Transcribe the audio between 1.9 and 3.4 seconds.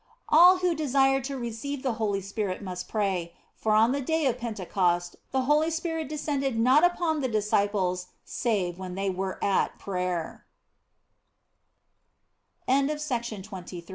Holy Spirit must pray;